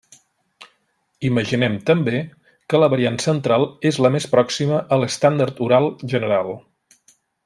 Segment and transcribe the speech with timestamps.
[1.29, 2.21] Imaginem també
[2.73, 6.51] que la variant central és la més pròxima a l'estàndard oral general.